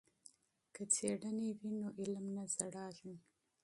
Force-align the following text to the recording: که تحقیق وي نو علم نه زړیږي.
که 0.73 0.83
تحقیق 0.95 1.59
وي 1.63 1.71
نو 1.81 1.87
علم 1.99 2.25
نه 2.35 2.43
زړیږي. 2.55 3.13